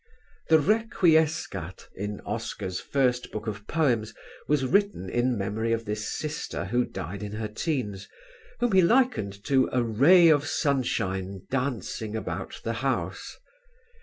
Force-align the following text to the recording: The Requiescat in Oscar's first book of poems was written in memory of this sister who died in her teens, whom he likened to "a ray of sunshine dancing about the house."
The 0.49 0.57
Requiescat 0.57 1.87
in 1.93 2.21
Oscar's 2.21 2.79
first 2.79 3.31
book 3.31 3.45
of 3.45 3.67
poems 3.67 4.15
was 4.47 4.65
written 4.65 5.07
in 5.07 5.37
memory 5.37 5.73
of 5.73 5.85
this 5.85 6.09
sister 6.17 6.65
who 6.65 6.85
died 6.85 7.21
in 7.21 7.33
her 7.33 7.47
teens, 7.47 8.09
whom 8.59 8.71
he 8.71 8.81
likened 8.81 9.43
to 9.43 9.69
"a 9.71 9.83
ray 9.83 10.29
of 10.29 10.47
sunshine 10.47 11.45
dancing 11.51 12.15
about 12.15 12.61
the 12.63 12.73
house." 12.81 13.37